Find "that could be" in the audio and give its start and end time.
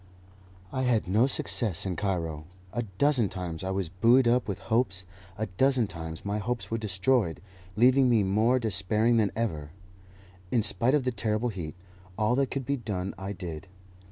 12.37-12.77